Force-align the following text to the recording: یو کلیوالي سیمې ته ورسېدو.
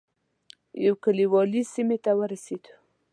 یو 0.85 0.93
کلیوالي 1.03 1.61
سیمې 1.73 1.97
ته 2.05 2.11
ورسېدو. 2.19 2.73